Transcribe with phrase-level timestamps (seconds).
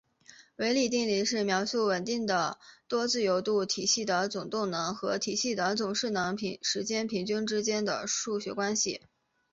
[0.55, 2.57] 维里定理是描述稳定的
[2.87, 9.01] 多自由度体系的总动能和体系的总势能时间平均之间的数学关系。